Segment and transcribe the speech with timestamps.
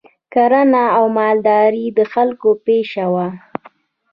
[0.33, 3.27] کرنه او مالداري د خلکو پیشه وه